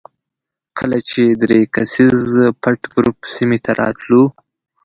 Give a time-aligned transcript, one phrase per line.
[0.77, 2.19] کله چې درې کسیز
[2.61, 4.23] پټ ګروپ سیمې ته راتلو.